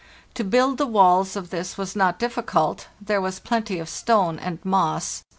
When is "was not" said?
1.77-2.17